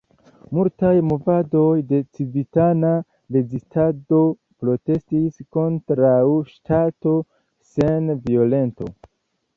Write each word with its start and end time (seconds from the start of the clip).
Multaj 0.57 0.93
movadoj 1.09 1.67
de 1.91 1.99
civitana 2.19 2.93
rezistado 3.37 4.23
protestis 4.65 5.39
kontraŭ 5.59 6.17
ŝtato 6.55 7.15
sen 7.75 8.15
violento. 8.29 8.95